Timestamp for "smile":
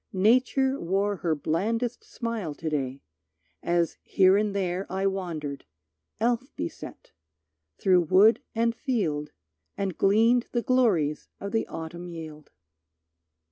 2.03-2.55